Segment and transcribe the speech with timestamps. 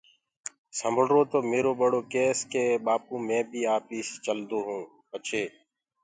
[0.79, 4.65] سمݪرو تو ميرو ٻڙو ڪيس ڪي ٻآپو مي بيٚ آپيس چلدون
[5.09, 5.43] پڇي